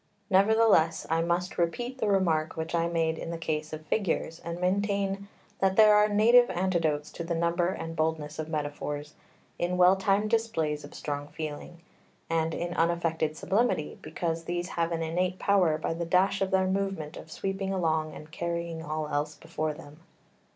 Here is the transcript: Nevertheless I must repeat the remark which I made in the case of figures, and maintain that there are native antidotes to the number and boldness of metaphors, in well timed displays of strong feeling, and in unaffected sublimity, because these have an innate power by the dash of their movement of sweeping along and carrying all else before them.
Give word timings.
Nevertheless 0.31 1.05
I 1.11 1.21
must 1.21 1.59
repeat 1.59 1.99
the 1.99 2.07
remark 2.07 2.57
which 2.57 2.73
I 2.73 2.87
made 2.87 3.19
in 3.19 3.29
the 3.29 3.37
case 3.37 3.71
of 3.71 3.85
figures, 3.85 4.39
and 4.39 4.59
maintain 4.59 5.27
that 5.59 5.75
there 5.75 5.93
are 5.93 6.07
native 6.09 6.49
antidotes 6.49 7.11
to 7.11 7.23
the 7.23 7.35
number 7.35 7.67
and 7.69 7.95
boldness 7.95 8.39
of 8.39 8.49
metaphors, 8.49 9.13
in 9.59 9.77
well 9.77 9.95
timed 9.95 10.31
displays 10.31 10.83
of 10.83 10.95
strong 10.95 11.27
feeling, 11.27 11.81
and 12.31 12.55
in 12.55 12.73
unaffected 12.73 13.37
sublimity, 13.37 13.99
because 14.01 14.45
these 14.45 14.69
have 14.69 14.91
an 14.91 15.03
innate 15.03 15.37
power 15.37 15.77
by 15.77 15.93
the 15.93 16.03
dash 16.07 16.41
of 16.41 16.49
their 16.49 16.65
movement 16.65 17.15
of 17.15 17.29
sweeping 17.29 17.71
along 17.71 18.15
and 18.15 18.31
carrying 18.31 18.81
all 18.81 19.07
else 19.07 19.35
before 19.35 19.75
them. 19.75 19.99